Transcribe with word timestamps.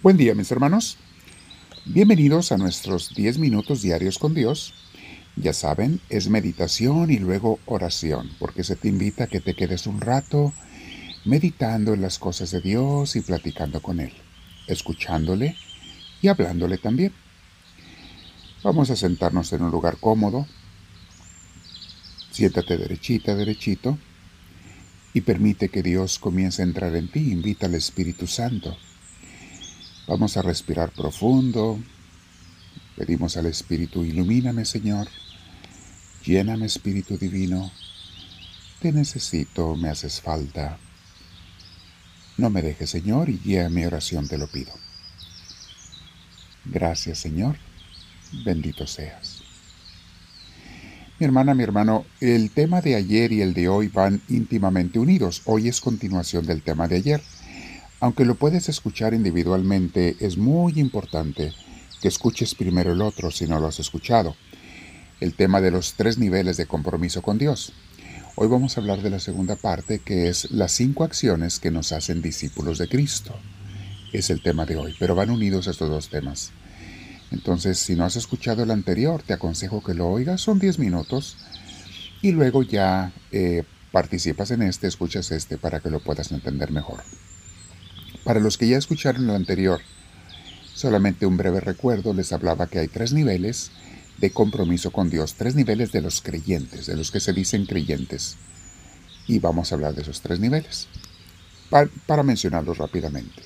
Buen 0.00 0.16
día 0.16 0.32
mis 0.36 0.52
hermanos. 0.52 0.96
Bienvenidos 1.84 2.52
a 2.52 2.56
nuestros 2.56 3.16
10 3.16 3.38
minutos 3.38 3.82
diarios 3.82 4.20
con 4.20 4.32
Dios. 4.32 4.72
Ya 5.34 5.52
saben, 5.52 6.00
es 6.08 6.28
meditación 6.28 7.10
y 7.10 7.18
luego 7.18 7.58
oración, 7.66 8.30
porque 8.38 8.62
se 8.62 8.76
te 8.76 8.86
invita 8.86 9.24
a 9.24 9.26
que 9.26 9.40
te 9.40 9.54
quedes 9.54 9.88
un 9.88 10.00
rato 10.00 10.52
meditando 11.24 11.94
en 11.94 12.00
las 12.00 12.20
cosas 12.20 12.52
de 12.52 12.60
Dios 12.60 13.16
y 13.16 13.22
platicando 13.22 13.82
con 13.82 13.98
Él, 13.98 14.12
escuchándole 14.68 15.56
y 16.22 16.28
hablándole 16.28 16.78
también. 16.78 17.12
Vamos 18.62 18.90
a 18.90 18.96
sentarnos 18.96 19.52
en 19.52 19.62
un 19.62 19.72
lugar 19.72 19.96
cómodo. 19.98 20.46
Siéntate 22.30 22.78
derechita, 22.78 23.34
derechito, 23.34 23.98
y 25.12 25.22
permite 25.22 25.70
que 25.70 25.82
Dios 25.82 26.20
comience 26.20 26.62
a 26.62 26.66
entrar 26.66 26.94
en 26.94 27.10
ti. 27.10 27.32
Invita 27.32 27.66
al 27.66 27.74
Espíritu 27.74 28.28
Santo 28.28 28.78
Vamos 30.08 30.38
a 30.38 30.42
respirar 30.42 30.90
profundo. 30.90 31.78
Pedimos 32.96 33.36
al 33.36 33.44
Espíritu, 33.44 34.04
ilumíname 34.04 34.64
Señor, 34.64 35.06
lléname 36.24 36.64
Espíritu 36.64 37.18
Divino. 37.18 37.70
Te 38.80 38.90
necesito, 38.90 39.76
me 39.76 39.90
haces 39.90 40.22
falta. 40.22 40.78
No 42.38 42.48
me 42.48 42.62
dejes 42.62 42.88
Señor 42.88 43.28
y 43.28 43.38
guía 43.38 43.68
mi 43.68 43.84
oración, 43.84 44.26
te 44.28 44.38
lo 44.38 44.46
pido. 44.46 44.72
Gracias 46.64 47.18
Señor, 47.18 47.58
bendito 48.46 48.86
seas. 48.86 49.42
Mi 51.18 51.26
hermana, 51.26 51.52
mi 51.52 51.64
hermano, 51.64 52.06
el 52.20 52.50
tema 52.50 52.80
de 52.80 52.94
ayer 52.94 53.30
y 53.32 53.42
el 53.42 53.52
de 53.52 53.68
hoy 53.68 53.88
van 53.88 54.22
íntimamente 54.28 54.98
unidos. 54.98 55.42
Hoy 55.44 55.68
es 55.68 55.82
continuación 55.82 56.46
del 56.46 56.62
tema 56.62 56.88
de 56.88 56.96
ayer. 56.96 57.22
Aunque 58.00 58.24
lo 58.24 58.36
puedes 58.36 58.68
escuchar 58.68 59.12
individualmente, 59.12 60.16
es 60.20 60.36
muy 60.36 60.78
importante 60.78 61.52
que 62.00 62.06
escuches 62.06 62.54
primero 62.54 62.92
el 62.92 63.02
otro 63.02 63.32
si 63.32 63.46
no 63.46 63.58
lo 63.58 63.66
has 63.66 63.80
escuchado. 63.80 64.36
El 65.18 65.34
tema 65.34 65.60
de 65.60 65.72
los 65.72 65.94
tres 65.94 66.16
niveles 66.16 66.56
de 66.56 66.66
compromiso 66.66 67.22
con 67.22 67.38
Dios. 67.38 67.72
Hoy 68.36 68.46
vamos 68.46 68.76
a 68.76 68.80
hablar 68.80 69.02
de 69.02 69.10
la 69.10 69.18
segunda 69.18 69.56
parte, 69.56 69.98
que 69.98 70.28
es 70.28 70.52
las 70.52 70.70
cinco 70.70 71.02
acciones 71.02 71.58
que 71.58 71.72
nos 71.72 71.90
hacen 71.90 72.22
discípulos 72.22 72.78
de 72.78 72.88
Cristo. 72.88 73.34
Es 74.12 74.30
el 74.30 74.42
tema 74.42 74.64
de 74.64 74.76
hoy, 74.76 74.94
pero 75.00 75.16
van 75.16 75.30
unidos 75.30 75.66
estos 75.66 75.90
dos 75.90 76.08
temas. 76.08 76.52
Entonces, 77.32 77.80
si 77.80 77.96
no 77.96 78.04
has 78.04 78.14
escuchado 78.14 78.62
el 78.62 78.70
anterior, 78.70 79.24
te 79.24 79.32
aconsejo 79.32 79.82
que 79.82 79.94
lo 79.94 80.06
oigas, 80.06 80.40
son 80.40 80.60
10 80.60 80.78
minutos, 80.78 81.36
y 82.22 82.30
luego 82.30 82.62
ya 82.62 83.10
eh, 83.32 83.64
participas 83.90 84.52
en 84.52 84.62
este, 84.62 84.86
escuchas 84.86 85.32
este 85.32 85.58
para 85.58 85.80
que 85.80 85.90
lo 85.90 85.98
puedas 85.98 86.30
entender 86.30 86.70
mejor. 86.70 87.02
Para 88.28 88.40
los 88.40 88.58
que 88.58 88.68
ya 88.68 88.76
escucharon 88.76 89.30
el 89.30 89.36
anterior, 89.36 89.80
solamente 90.74 91.24
un 91.24 91.38
breve 91.38 91.60
recuerdo 91.60 92.12
les 92.12 92.30
hablaba 92.34 92.66
que 92.66 92.78
hay 92.78 92.86
tres 92.86 93.14
niveles 93.14 93.70
de 94.18 94.30
compromiso 94.32 94.90
con 94.90 95.08
Dios, 95.08 95.32
tres 95.32 95.54
niveles 95.54 95.92
de 95.92 96.02
los 96.02 96.20
creyentes, 96.20 96.84
de 96.84 96.94
los 96.94 97.10
que 97.10 97.20
se 97.20 97.32
dicen 97.32 97.64
creyentes. 97.64 98.36
Y 99.26 99.38
vamos 99.38 99.72
a 99.72 99.76
hablar 99.76 99.94
de 99.94 100.02
esos 100.02 100.20
tres 100.20 100.40
niveles, 100.40 100.88
para, 101.70 102.22
mencionarlos 102.22 102.76
rápidamente. 102.76 103.40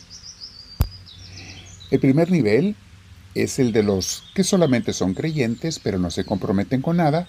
El 1.93 2.01
primer 2.01 2.33
nivel 2.33 2.75
es 3.37 3.61
el 3.61 3.71
de 3.71 3.85
los 3.85 4.25
que 4.35 4.43
solamente 4.43 4.93
son 4.93 5.15
creyentes, 5.15 5.79
pero 5.79 6.01
no 6.01 6.11
se 6.11 6.25
comprometen 6.25 6.83
con 6.83 6.97
nada. 6.97 7.29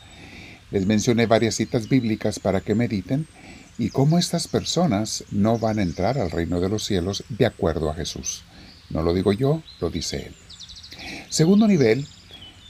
Les 0.71 0.87
mencioné 0.87 1.27
varias 1.27 1.53
citas 1.53 1.87
bíblicas 1.87 2.39
para 2.39 2.61
que 2.61 2.73
mediten 2.73 3.27
y 3.77 3.89
cómo 3.89 4.19
estas 4.19 4.48
personas 4.48 5.23
no 5.31 5.58
van 5.58 5.80
a 5.80 5.83
entrar 5.83 6.17
al 6.17 6.31
reino 6.31 6.59
de 6.59 6.70
los 6.70 6.83
cielos 6.83 7.23
de 7.30 7.45
acuerdo 7.45 7.89
a 7.89 7.95
Jesús. 7.95 8.43
No 8.89 9.02
lo 9.02 9.14
digo 9.14 9.33
yo, 9.33 9.64
lo 9.80 9.89
dice 9.89 10.27
Él. 10.27 10.36
Segundo 11.30 11.67
nivel, 11.67 12.08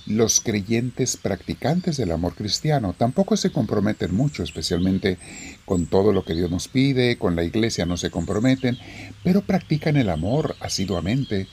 los 0.06 0.42
creyentes 0.42 1.18
practicantes 1.18 1.98
del 1.98 2.12
amor 2.12 2.36
cristiano 2.36 2.94
tampoco 2.98 3.38
se 3.38 3.52
comprometen 3.52 4.14
mucho, 4.14 4.44
especialmente 4.44 5.18
con 5.66 5.86
todo 5.86 6.12
lo 6.14 6.24
que 6.24 6.36
Dios 6.36 6.50
nos 6.50 6.68
pide, 6.68 7.18
con 7.18 7.36
la 7.36 7.44
iglesia 7.44 7.86
no 7.86 7.98
se 7.98 8.12
comprometen, 8.12 8.78
pero 9.24 9.42
practican 9.42 9.98
el 9.98 10.10
amor 10.10 10.56
asiduamente. 10.60 11.48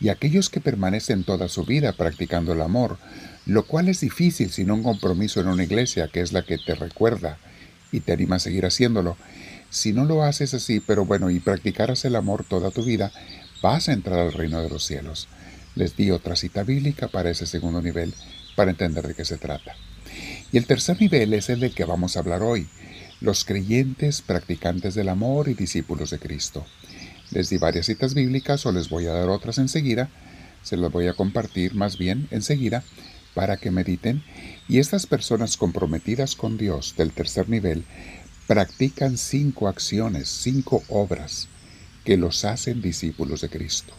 Y 0.00 0.10
aquellos 0.10 0.48
que 0.48 0.60
permanecen 0.60 1.24
toda 1.24 1.48
su 1.48 1.64
vida 1.64 1.92
practicando 1.92 2.52
el 2.52 2.60
amor, 2.60 2.98
lo 3.46 3.66
cual 3.66 3.88
es 3.88 4.00
difícil 4.00 4.50
sin 4.50 4.70
un 4.70 4.84
compromiso 4.84 5.40
en 5.40 5.48
una 5.48 5.64
iglesia 5.64 6.08
que 6.08 6.20
es 6.20 6.32
la 6.32 6.42
que 6.42 6.58
te 6.58 6.76
recuerda 6.76 7.38
y 7.92 8.00
te 8.00 8.12
anima 8.12 8.36
a 8.36 8.40
seguir 8.40 8.66
haciéndolo. 8.66 9.16
Si 9.70 9.92
no 9.92 10.04
lo 10.04 10.22
haces 10.22 10.54
así, 10.54 10.80
pero 10.80 11.04
bueno, 11.04 11.30
y 11.30 11.40
practicaras 11.40 12.04
el 12.04 12.16
amor 12.16 12.44
toda 12.44 12.70
tu 12.70 12.82
vida, 12.82 13.12
vas 13.62 13.88
a 13.88 13.92
entrar 13.92 14.18
al 14.18 14.32
reino 14.32 14.62
de 14.62 14.70
los 14.70 14.84
cielos. 14.84 15.28
Les 15.74 15.96
di 15.96 16.10
otra 16.10 16.36
cita 16.36 16.62
bíblica 16.62 17.08
para 17.08 17.30
ese 17.30 17.46
segundo 17.46 17.82
nivel, 17.82 18.14
para 18.56 18.70
entender 18.70 19.06
de 19.06 19.14
qué 19.14 19.24
se 19.24 19.36
trata. 19.36 19.74
Y 20.50 20.58
el 20.58 20.66
tercer 20.66 21.00
nivel 21.00 21.34
es 21.34 21.50
el 21.50 21.60
del 21.60 21.74
que 21.74 21.84
vamos 21.84 22.16
a 22.16 22.20
hablar 22.20 22.42
hoy, 22.42 22.68
los 23.20 23.44
creyentes 23.44 24.22
practicantes 24.22 24.94
del 24.94 25.08
amor 25.08 25.48
y 25.48 25.54
discípulos 25.54 26.10
de 26.10 26.18
Cristo. 26.18 26.64
Les 27.30 27.50
di 27.50 27.58
varias 27.58 27.86
citas 27.86 28.14
bíblicas 28.14 28.64
o 28.64 28.72
les 28.72 28.88
voy 28.88 29.06
a 29.06 29.12
dar 29.12 29.28
otras 29.28 29.58
enseguida, 29.58 30.08
se 30.62 30.76
las 30.76 30.90
voy 30.90 31.06
a 31.08 31.14
compartir 31.14 31.74
más 31.74 31.98
bien 31.98 32.26
enseguida 32.30 32.82
para 33.38 33.56
que 33.56 33.70
mediten 33.70 34.24
y 34.68 34.80
estas 34.80 35.06
personas 35.06 35.56
comprometidas 35.56 36.34
con 36.34 36.58
Dios 36.58 36.96
del 36.96 37.12
tercer 37.12 37.48
nivel 37.48 37.84
practican 38.48 39.16
cinco 39.16 39.68
acciones, 39.68 40.28
cinco 40.28 40.82
obras 40.88 41.46
que 42.04 42.16
los 42.16 42.44
hacen 42.44 42.82
discípulos 42.82 43.40
de 43.40 43.48
Cristo. 43.48 43.94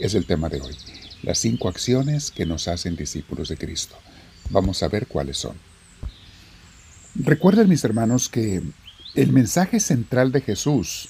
Es 0.00 0.14
el 0.14 0.26
tema 0.26 0.48
de 0.48 0.60
hoy, 0.60 0.74
las 1.22 1.38
cinco 1.38 1.68
acciones 1.68 2.32
que 2.32 2.44
nos 2.44 2.66
hacen 2.66 2.96
discípulos 2.96 3.50
de 3.50 3.56
Cristo. 3.56 3.94
Vamos 4.50 4.82
a 4.82 4.88
ver 4.88 5.06
cuáles 5.06 5.36
son. 5.36 5.56
Recuerden 7.14 7.68
mis 7.68 7.84
hermanos 7.84 8.28
que 8.28 8.62
el 9.14 9.32
mensaje 9.32 9.78
central 9.78 10.32
de 10.32 10.40
Jesús 10.40 11.08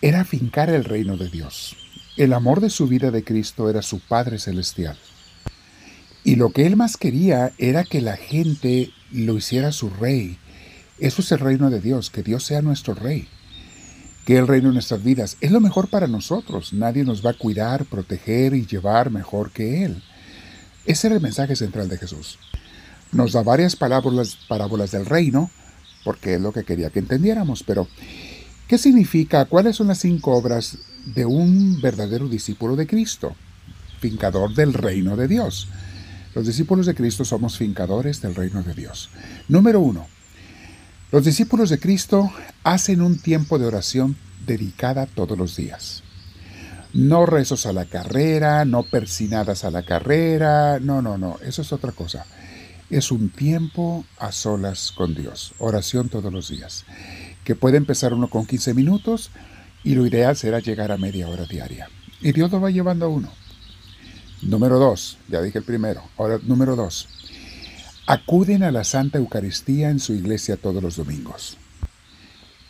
era 0.00 0.24
fincar 0.24 0.70
el 0.70 0.84
reino 0.84 1.18
de 1.18 1.28
Dios. 1.28 1.76
El 2.16 2.32
amor 2.32 2.62
de 2.62 2.70
su 2.70 2.88
vida 2.88 3.10
de 3.10 3.22
Cristo 3.22 3.68
era 3.68 3.82
su 3.82 4.00
Padre 4.00 4.38
Celestial. 4.38 4.96
Y 6.26 6.34
lo 6.34 6.50
que 6.50 6.66
él 6.66 6.74
más 6.74 6.96
quería 6.96 7.52
era 7.56 7.84
que 7.84 8.00
la 8.00 8.16
gente 8.16 8.90
lo 9.12 9.36
hiciera 9.36 9.70
su 9.70 9.90
rey. 9.90 10.40
Eso 10.98 11.22
es 11.22 11.30
el 11.30 11.38
reino 11.38 11.70
de 11.70 11.80
Dios, 11.80 12.10
que 12.10 12.24
Dios 12.24 12.42
sea 12.42 12.62
nuestro 12.62 12.94
rey. 12.94 13.28
Que 14.24 14.36
el 14.36 14.48
reino 14.48 14.66
de 14.66 14.74
nuestras 14.74 15.04
vidas 15.04 15.36
es 15.40 15.52
lo 15.52 15.60
mejor 15.60 15.86
para 15.86 16.08
nosotros. 16.08 16.72
Nadie 16.72 17.04
nos 17.04 17.24
va 17.24 17.30
a 17.30 17.38
cuidar, 17.38 17.84
proteger 17.84 18.54
y 18.54 18.66
llevar 18.66 19.12
mejor 19.12 19.52
que 19.52 19.84
Él. 19.84 20.02
Ese 20.84 21.06
era 21.06 21.14
el 21.14 21.22
mensaje 21.22 21.54
central 21.54 21.88
de 21.88 21.96
Jesús. 21.96 22.40
Nos 23.12 23.34
da 23.34 23.44
varias 23.44 23.76
parábolas, 23.76 24.36
parábolas 24.48 24.90
del 24.90 25.06
reino, 25.06 25.48
porque 26.02 26.34
es 26.34 26.40
lo 26.40 26.50
que 26.50 26.64
quería 26.64 26.90
que 26.90 26.98
entendiéramos. 26.98 27.62
Pero, 27.62 27.86
¿qué 28.66 28.78
significa? 28.78 29.44
¿Cuáles 29.44 29.76
son 29.76 29.86
las 29.86 29.98
cinco 29.98 30.32
obras 30.32 30.76
de 31.04 31.24
un 31.24 31.80
verdadero 31.80 32.26
discípulo 32.26 32.74
de 32.74 32.88
Cristo? 32.88 33.36
Fincador 34.00 34.56
del 34.56 34.74
reino 34.74 35.16
de 35.16 35.28
Dios. 35.28 35.68
Los 36.36 36.46
discípulos 36.46 36.84
de 36.84 36.94
Cristo 36.94 37.24
somos 37.24 37.56
fincadores 37.56 38.20
del 38.20 38.34
reino 38.34 38.62
de 38.62 38.74
Dios. 38.74 39.08
Número 39.48 39.80
uno, 39.80 40.06
los 41.10 41.24
discípulos 41.24 41.70
de 41.70 41.78
Cristo 41.78 42.30
hacen 42.62 43.00
un 43.00 43.18
tiempo 43.18 43.58
de 43.58 43.64
oración 43.64 44.18
dedicada 44.44 45.06
todos 45.06 45.38
los 45.38 45.56
días. 45.56 46.02
No 46.92 47.24
rezos 47.24 47.64
a 47.64 47.72
la 47.72 47.86
carrera, 47.86 48.66
no 48.66 48.82
persinadas 48.82 49.64
a 49.64 49.70
la 49.70 49.82
carrera, 49.84 50.78
no, 50.78 51.00
no, 51.00 51.16
no, 51.16 51.38
eso 51.42 51.62
es 51.62 51.72
otra 51.72 51.92
cosa. 51.92 52.26
Es 52.90 53.10
un 53.10 53.30
tiempo 53.30 54.04
a 54.18 54.30
solas 54.30 54.92
con 54.94 55.14
Dios, 55.14 55.54
oración 55.56 56.10
todos 56.10 56.30
los 56.30 56.50
días, 56.50 56.84
que 57.44 57.54
puede 57.54 57.78
empezar 57.78 58.12
uno 58.12 58.28
con 58.28 58.44
15 58.44 58.74
minutos 58.74 59.30
y 59.84 59.94
lo 59.94 60.04
ideal 60.04 60.36
será 60.36 60.58
llegar 60.60 60.92
a 60.92 60.98
media 60.98 61.28
hora 61.28 61.46
diaria. 61.46 61.88
Y 62.20 62.32
Dios 62.32 62.52
lo 62.52 62.60
va 62.60 62.70
llevando 62.70 63.06
a 63.06 63.08
uno. 63.08 63.45
Número 64.46 64.78
dos, 64.78 65.18
ya 65.28 65.42
dije 65.42 65.58
el 65.58 65.64
primero. 65.64 66.02
Ahora, 66.16 66.38
número 66.44 66.76
dos. 66.76 67.08
Acuden 68.06 68.62
a 68.62 68.70
la 68.70 68.84
Santa 68.84 69.18
Eucaristía 69.18 69.90
en 69.90 69.98
su 69.98 70.12
iglesia 70.12 70.56
todos 70.56 70.80
los 70.80 70.94
domingos. 70.94 71.56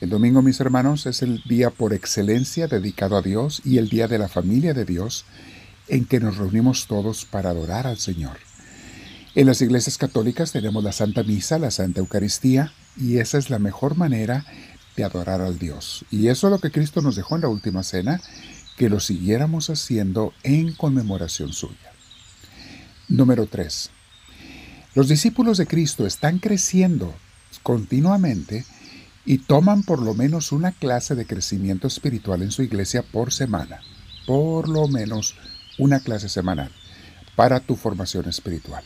El 0.00 0.08
domingo, 0.08 0.40
mis 0.40 0.58
hermanos, 0.60 1.04
es 1.04 1.20
el 1.20 1.42
día 1.42 1.68
por 1.68 1.92
excelencia 1.92 2.66
dedicado 2.66 3.18
a 3.18 3.22
Dios 3.22 3.60
y 3.62 3.76
el 3.76 3.90
día 3.90 4.08
de 4.08 4.18
la 4.18 4.28
familia 4.28 4.72
de 4.72 4.86
Dios 4.86 5.26
en 5.88 6.06
que 6.06 6.18
nos 6.18 6.38
reunimos 6.38 6.86
todos 6.86 7.26
para 7.26 7.50
adorar 7.50 7.86
al 7.86 7.98
Señor. 7.98 8.38
En 9.34 9.46
las 9.46 9.60
iglesias 9.60 9.98
católicas 9.98 10.52
tenemos 10.52 10.82
la 10.82 10.92
Santa 10.92 11.24
Misa, 11.24 11.58
la 11.58 11.70
Santa 11.70 12.00
Eucaristía, 12.00 12.72
y 12.96 13.18
esa 13.18 13.36
es 13.36 13.50
la 13.50 13.58
mejor 13.58 13.96
manera 13.96 14.46
de 14.96 15.04
adorar 15.04 15.42
al 15.42 15.58
Dios. 15.58 16.06
Y 16.10 16.28
eso 16.28 16.46
es 16.46 16.50
lo 16.52 16.58
que 16.58 16.70
Cristo 16.70 17.02
nos 17.02 17.16
dejó 17.16 17.34
en 17.34 17.42
la 17.42 17.48
última 17.48 17.82
cena 17.82 18.22
que 18.76 18.88
lo 18.88 19.00
siguiéramos 19.00 19.70
haciendo 19.70 20.32
en 20.42 20.72
conmemoración 20.74 21.52
suya. 21.52 21.92
Número 23.08 23.46
3. 23.46 23.90
Los 24.94 25.08
discípulos 25.08 25.58
de 25.58 25.66
Cristo 25.66 26.06
están 26.06 26.38
creciendo 26.38 27.14
continuamente 27.62 28.64
y 29.24 29.38
toman 29.38 29.82
por 29.82 30.00
lo 30.00 30.14
menos 30.14 30.52
una 30.52 30.72
clase 30.72 31.14
de 31.14 31.26
crecimiento 31.26 31.86
espiritual 31.86 32.42
en 32.42 32.50
su 32.50 32.62
iglesia 32.62 33.02
por 33.02 33.32
semana. 33.32 33.80
por 34.26 34.68
lo 34.68 34.88
menos 34.88 35.36
una 35.78 36.00
clase 36.00 36.28
semanal 36.28 36.72
para 37.36 37.60
tu 37.60 37.76
formación 37.76 38.28
espiritual. 38.28 38.82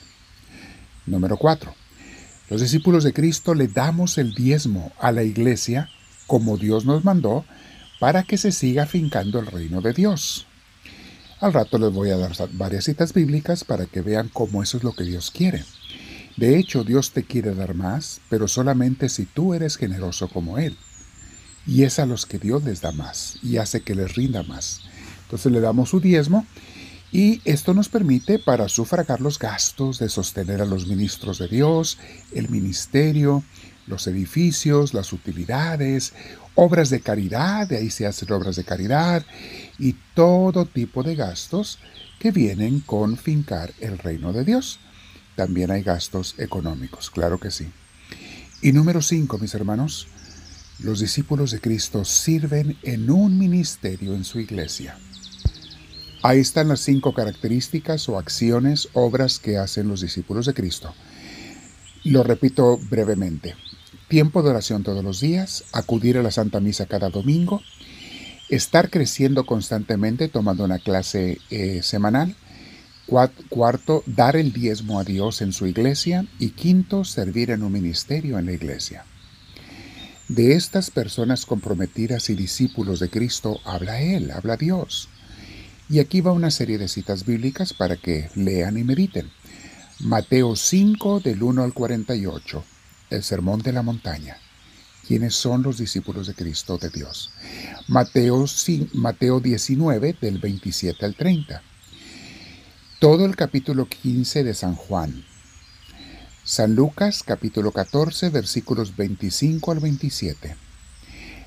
Número 1.07 1.39
4. 1.39 1.75
Los 2.51 2.61
discípulos 2.61 3.05
de 3.05 3.15
Cristo 3.15 3.55
le 3.55 3.69
damos 3.69 4.19
el 4.19 4.35
diezmo 4.35 4.93
a 5.01 5.13
la 5.13 5.23
iglesia 5.23 5.89
como 6.27 6.59
Dios 6.59 6.85
nos 6.85 7.05
mandó 7.05 7.47
para 8.01 8.25
que 8.25 8.39
se 8.39 8.51
siga 8.51 8.87
fincando 8.87 9.39
el 9.39 9.47
reino 9.47 9.81
de 9.81 9.93
Dios. 9.93 10.47
Al 11.39 11.53
rato 11.53 11.79
les 11.79 11.93
voy 11.93 12.11
a 12.11 12.17
dar 12.17 12.33
varias 12.53 12.85
citas 12.85 13.13
bíblicas 13.13 13.63
para 13.63 13.87
que 13.87 14.01
vean 14.01 14.29
cómo 14.33 14.63
eso 14.63 14.79
es 14.79 14.83
lo 14.83 14.95
que 14.95 15.05
Dios 15.05 15.31
quiere. 15.31 15.65
De 16.37 16.59
hecho, 16.59 16.83
Dios 16.83 17.13
te 17.13 17.25
quiere 17.25 17.55
dar 17.55 17.75
más, 17.75 18.21
pero 18.29 18.49
solamente 18.49 19.09
si 19.09 19.27
tú 19.27 19.55
eres 19.55 19.77
generoso 19.77 20.29
como 20.29 20.59
Él. 20.59 20.77
Y 21.67 21.85
es 21.85 21.99
a 21.99 22.07
los 22.07 22.27
que 22.27 22.39
Dios 22.39 22.65
les 22.65 22.81
da 22.81 22.93
más 22.93 23.39
y 23.43 23.59
hace 23.59 23.83
que 23.83 23.95
les 23.95 24.17
rinda 24.17 24.43
más. 24.43 24.81
Entonces 25.25 25.53
le 25.53 25.61
damos 25.61 25.91
su 25.91 26.01
diezmo 26.01 26.47
y 27.13 27.43
esto 27.45 27.75
nos 27.75 27.89
permite 27.89 28.39
para 28.39 28.69
sufragar 28.69 29.21
los 29.21 29.39
gastos 29.39 29.99
de 29.99 30.09
sostener 30.09 30.63
a 30.63 30.67
los 30.67 30.87
ministros 30.87 31.39
de 31.39 31.49
Dios, 31.49 31.99
el 32.35 32.49
ministerio, 32.49 33.43
los 33.87 34.07
edificios, 34.07 34.95
las 34.95 35.13
utilidades, 35.13 36.13
obras 36.55 36.91
de 36.91 37.01
caridad, 37.01 37.69
de 37.69 37.79
ahí 37.79 37.91
se 37.91 38.07
hacen 38.07 38.33
obras 38.33 38.57
de 38.57 38.65
caridad 38.65 39.25
y 39.79 39.97
todo 40.15 40.67
tipo 40.67 41.03
de 41.03 41.15
gastos 41.15 41.79
que 42.19 42.31
vienen 42.31 42.81
con 42.81 43.17
fincar 43.17 43.73
el 43.81 43.99
reino 43.99 44.33
de 44.33 44.45
Dios. 44.45 44.79
También 45.37 45.71
hay 45.71 45.83
gastos 45.83 46.35
económicos, 46.39 47.11
claro 47.11 47.39
que 47.39 47.51
sí. 47.51 47.71
Y 48.63 48.73
número 48.73 49.01
cinco, 49.01 49.39
mis 49.39 49.55
hermanos, 49.55 50.07
los 50.81 51.01
discípulos 51.01 51.51
de 51.51 51.61
Cristo 51.61 52.05
sirven 52.05 52.77
en 52.83 53.11
un 53.11 53.39
ministerio 53.39 54.15
en 54.15 54.25
su 54.25 54.39
iglesia. 54.39 54.99
Ahí 56.23 56.41
están 56.41 56.69
las 56.69 56.81
cinco 56.81 57.15
características 57.15 58.07
o 58.11 58.19
acciones, 58.19 58.89
obras 58.93 59.39
que 59.39 59.57
hacen 59.57 59.89
los 59.89 60.03
discípulos 60.03 60.45
de 60.45 60.53
Cristo. 60.53 60.95
Lo 62.05 62.23
repito 62.23 62.79
brevemente. 62.91 63.55
Tiempo 64.11 64.43
de 64.43 64.51
oración 64.51 64.83
todos 64.83 65.05
los 65.05 65.21
días, 65.21 65.63
acudir 65.71 66.19
a 66.19 66.23
la 66.25 66.33
Santa 66.33 66.59
Misa 66.59 66.87
cada 66.87 67.11
domingo, 67.11 67.63
estar 68.49 68.91
creciendo 68.91 69.47
constantemente 69.47 70.27
tomando 70.27 70.65
una 70.65 70.81
clase 70.81 71.39
eh, 71.51 71.81
semanal, 71.85 72.35
cuarto, 73.07 74.03
dar 74.07 74.35
el 74.35 74.53
diezmo 74.53 74.99
a 74.99 75.05
Dios 75.05 75.43
en 75.43 75.53
su 75.53 75.69
iglesia 75.69 76.27
y 76.41 76.51
quinto, 76.51 77.05
servir 77.05 77.53
en 77.53 77.63
un 77.63 77.71
ministerio 77.71 78.37
en 78.41 78.47
la 78.47 78.53
iglesia. 78.53 79.05
De 80.27 80.55
estas 80.55 80.91
personas 80.91 81.47
comprometidas 81.47 82.31
y 82.31 82.35
discípulos 82.35 82.99
de 82.99 83.11
Cristo 83.11 83.61
habla 83.65 84.01
Él, 84.01 84.33
habla 84.33 84.57
Dios. 84.57 85.09
Y 85.89 86.01
aquí 86.01 86.21
va 86.21 86.33
una 86.33 86.51
serie 86.51 86.79
de 86.79 86.89
citas 86.89 87.25
bíblicas 87.25 87.73
para 87.75 87.95
que 87.97 88.29
lean 88.35 88.77
y 88.77 88.83
mediten. 88.83 89.31
Mateo 90.01 90.57
5 90.57 91.21
del 91.21 91.45
1 91.45 91.63
al 91.63 91.73
48, 91.73 92.65
el 93.11 93.23
Sermón 93.23 93.61
de 93.61 93.73
la 93.73 93.83
Montaña. 93.83 94.39
¿Quiénes 95.07 95.35
son 95.35 95.63
los 95.63 95.79
discípulos 95.79 96.27
de 96.27 96.35
Cristo 96.35 96.79
de 96.79 96.89
Dios? 96.89 97.31
Mateo, 97.89 98.47
Mateo 98.93 99.41
19 99.41 100.17
del 100.21 100.39
27 100.39 101.05
al 101.05 101.17
30. 101.17 101.63
Todo 103.01 103.25
el 103.25 103.35
capítulo 103.35 103.87
15 103.87 104.45
de 104.45 104.55
San 104.55 104.77
Juan. 104.77 105.25
San 106.45 106.75
Lucas 106.75 107.23
capítulo 107.25 107.73
14 107.73 108.31
versículos 108.31 108.97
25 108.97 109.73
al 109.73 109.81
27. 109.81 110.57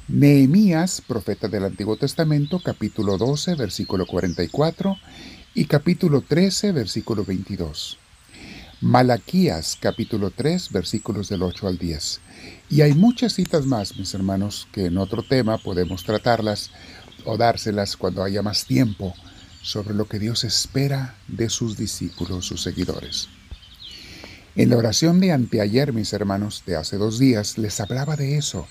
Nehemías, 0.09 1.01
profeta 1.01 1.47
del 1.47 1.63
Antiguo 1.63 1.95
Testamento, 1.95 2.61
capítulo 2.63 3.17
12, 3.17 3.55
versículo 3.55 4.05
44 4.05 4.97
y 5.53 5.65
capítulo 5.65 6.21
13, 6.21 6.73
versículo 6.73 7.23
22. 7.23 7.97
Malaquías, 8.83 9.77
capítulo 9.79 10.29
3, 10.29 10.69
versículos 10.73 11.29
del 11.29 11.43
8 11.43 11.67
al 11.69 11.77
10. 11.77 12.19
Y 12.69 12.81
hay 12.81 12.93
muchas 12.93 13.31
citas 13.31 13.65
más, 13.65 13.95
mis 13.95 14.13
hermanos, 14.13 14.67
que 14.73 14.87
en 14.87 14.97
otro 14.97 15.23
tema 15.23 15.57
podemos 15.57 16.03
tratarlas 16.03 16.69
o 17.23 17.37
dárselas 17.37 17.95
cuando 17.95 18.25
haya 18.25 18.41
más 18.41 18.65
tiempo 18.65 19.13
sobre 19.61 19.93
lo 19.93 20.09
que 20.09 20.19
Dios 20.19 20.43
espera 20.43 21.15
de 21.29 21.47
sus 21.47 21.77
discípulos, 21.77 22.45
sus 22.45 22.61
seguidores. 22.61 23.29
En 24.57 24.71
la 24.71 24.75
oración 24.75 25.21
de 25.21 25.31
anteayer, 25.31 25.93
mis 25.93 26.11
hermanos, 26.11 26.63
de 26.65 26.75
hace 26.75 26.97
dos 26.97 27.17
días, 27.19 27.57
les 27.57 27.79
hablaba 27.79 28.17
de 28.17 28.35
eso, 28.35 28.67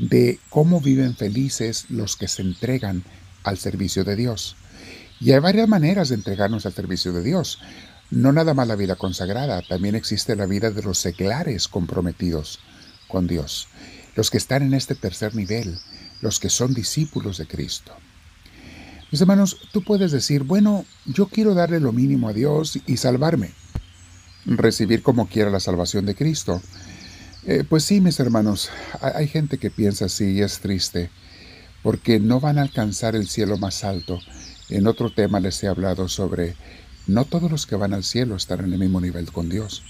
de 0.00 0.40
cómo 0.50 0.80
viven 0.80 1.14
felices 1.14 1.86
los 1.88 2.16
que 2.16 2.26
se 2.26 2.42
entregan 2.42 3.04
al 3.44 3.58
servicio 3.58 4.02
de 4.02 4.16
Dios. 4.16 4.56
Y 5.20 5.30
hay 5.30 5.38
varias 5.38 5.68
maneras 5.68 6.08
de 6.08 6.16
entregarnos 6.16 6.66
al 6.66 6.72
servicio 6.72 7.12
de 7.12 7.22
Dios. 7.22 7.60
No 8.12 8.30
nada 8.30 8.52
más 8.52 8.68
la 8.68 8.76
vida 8.76 8.96
consagrada, 8.96 9.62
también 9.66 9.94
existe 9.94 10.36
la 10.36 10.44
vida 10.44 10.70
de 10.70 10.82
los 10.82 10.98
seglares 10.98 11.66
comprometidos 11.66 12.60
con 13.08 13.26
Dios, 13.26 13.68
los 14.16 14.30
que 14.30 14.36
están 14.36 14.62
en 14.62 14.74
este 14.74 14.94
tercer 14.94 15.34
nivel, 15.34 15.78
los 16.20 16.38
que 16.38 16.50
son 16.50 16.74
discípulos 16.74 17.38
de 17.38 17.46
Cristo. 17.46 17.96
Mis 19.10 19.22
hermanos, 19.22 19.56
tú 19.72 19.82
puedes 19.82 20.12
decir, 20.12 20.42
bueno, 20.42 20.84
yo 21.06 21.28
quiero 21.28 21.54
darle 21.54 21.80
lo 21.80 21.92
mínimo 21.92 22.28
a 22.28 22.34
Dios 22.34 22.78
y 22.86 22.98
salvarme 22.98 23.52
recibir 24.44 25.02
como 25.02 25.26
quiera 25.26 25.48
la 25.48 25.60
salvación 25.60 26.04
de 26.04 26.14
Cristo. 26.14 26.60
Eh, 27.46 27.64
pues 27.66 27.84
sí, 27.84 28.02
mis 28.02 28.20
hermanos, 28.20 28.68
hay 29.00 29.26
gente 29.26 29.56
que 29.56 29.70
piensa 29.70 30.04
así 30.04 30.32
y 30.32 30.42
es 30.42 30.58
triste, 30.58 31.08
porque 31.82 32.20
no 32.20 32.40
van 32.40 32.58
a 32.58 32.62
alcanzar 32.62 33.16
el 33.16 33.26
cielo 33.26 33.56
más 33.56 33.84
alto. 33.84 34.20
En 34.68 34.86
otro 34.86 35.14
tema 35.14 35.40
les 35.40 35.62
he 35.62 35.68
hablado 35.68 36.08
sobre 36.08 36.56
no 37.12 37.24
todos 37.24 37.50
los 37.50 37.66
que 37.66 37.76
van 37.76 37.94
al 37.94 38.04
cielo 38.04 38.36
están 38.36 38.64
en 38.64 38.72
el 38.72 38.78
mismo 38.78 39.00
nivel 39.00 39.30
con 39.30 39.48
Dios. 39.48 39.82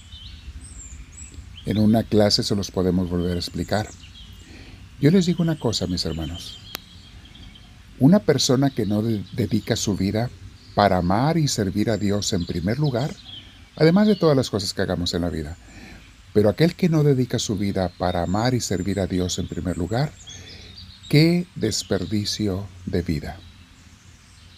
En 1.64 1.78
una 1.78 2.02
clase 2.02 2.42
se 2.42 2.56
los 2.56 2.70
podemos 2.70 3.08
volver 3.08 3.36
a 3.36 3.40
explicar. 3.40 3.88
Yo 5.00 5.10
les 5.10 5.26
digo 5.26 5.42
una 5.42 5.58
cosa, 5.58 5.86
mis 5.86 6.04
hermanos. 6.04 6.58
Una 7.98 8.18
persona 8.18 8.70
que 8.70 8.86
no 8.86 9.02
dedica 9.02 9.76
su 9.76 9.96
vida 9.96 10.30
para 10.74 10.98
amar 10.98 11.36
y 11.36 11.48
servir 11.48 11.90
a 11.90 11.96
Dios 11.96 12.32
en 12.32 12.46
primer 12.46 12.78
lugar, 12.78 13.14
además 13.76 14.08
de 14.08 14.16
todas 14.16 14.36
las 14.36 14.50
cosas 14.50 14.74
que 14.74 14.82
hagamos 14.82 15.14
en 15.14 15.22
la 15.22 15.28
vida. 15.28 15.56
Pero 16.32 16.48
aquel 16.48 16.74
que 16.74 16.88
no 16.88 17.04
dedica 17.04 17.38
su 17.38 17.56
vida 17.56 17.90
para 17.98 18.22
amar 18.22 18.54
y 18.54 18.60
servir 18.60 18.98
a 18.98 19.06
Dios 19.06 19.38
en 19.38 19.46
primer 19.46 19.76
lugar, 19.76 20.12
qué 21.08 21.46
desperdicio 21.54 22.66
de 22.86 23.02
vida. 23.02 23.38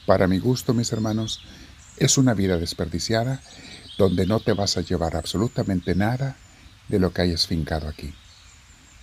Para 0.06 0.26
mi 0.28 0.38
gusto, 0.38 0.72
mis 0.72 0.92
hermanos, 0.92 1.40
es 1.96 2.18
una 2.18 2.34
vida 2.34 2.58
desperdiciada 2.58 3.40
donde 3.98 4.26
no 4.26 4.40
te 4.40 4.52
vas 4.52 4.76
a 4.76 4.80
llevar 4.80 5.16
absolutamente 5.16 5.94
nada 5.94 6.36
de 6.88 6.98
lo 6.98 7.12
que 7.12 7.22
hayas 7.22 7.46
fincado 7.46 7.88
aquí. 7.88 8.12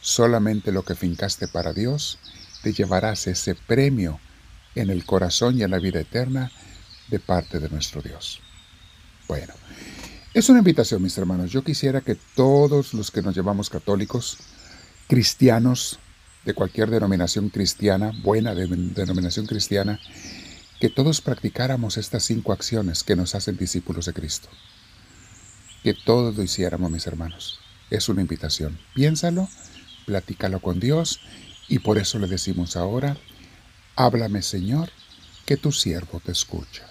Solamente 0.02 0.72
lo 0.72 0.84
que 0.84 0.96
fincaste 0.96 1.48
para 1.48 1.74
Dios 1.74 2.20
te 2.64 2.74
llevarás 2.74 3.28
ese 3.28 3.56
premio 3.56 4.20
en 4.76 4.90
el 4.90 5.06
corazón 5.06 5.58
y 5.58 5.64
en 5.64 5.72
la 5.72 5.80
vida 5.80 6.00
eterna 6.00 6.52
de 7.10 7.20
parte 7.20 7.60
de 7.60 7.70
nuestro 7.70 8.02
Dios. 8.02 8.42
Bueno, 9.28 9.54
es 10.34 10.50
una 10.50 10.60
invitación, 10.60 11.02
mis 11.02 11.18
hermanos. 11.18 11.52
Yo 11.52 11.64
quisiera 11.64 12.02
que 12.02 12.16
todos 12.36 12.94
los 12.94 13.12
que 13.12 13.22
nos 13.22 13.36
llamamos 13.36 13.70
católicos, 13.70 14.38
cristianos, 15.08 16.00
de 16.46 16.54
cualquier 16.54 16.90
denominación 16.90 17.50
cristiana, 17.50 18.12
buena 18.24 18.56
denominación 18.56 19.46
cristiana, 19.46 20.00
que 20.82 20.90
todos 20.90 21.22
practicáramos 21.22 21.98
estas 21.98 22.24
cinco 22.24 22.54
acciones 22.54 23.04
que 23.04 23.16
nos 23.16 23.36
hacen 23.36 23.56
discípulos 23.56 24.08
de 24.08 24.14
Cristo. 24.14 24.50
Que 25.84 25.94
todos 25.94 26.36
lo 26.36 26.42
hiciéramos, 26.42 26.90
mis 26.90 27.06
hermanos. 27.06 27.60
Es 27.92 28.10
una 28.10 28.22
invitación. 28.22 28.80
Piénsalo, 28.96 29.48
platícalo 30.08 30.60
con 30.60 30.80
Dios 30.80 31.20
y 31.68 31.78
por 31.80 32.00
eso 32.00 32.18
le 32.18 32.26
decimos 32.26 32.78
ahora, 32.78 33.16
háblame 33.96 34.42
Señor, 34.42 34.90
que 35.46 35.56
tu 35.56 35.72
siervo 35.72 36.20
te 36.20 36.32
escucha. 36.32 36.88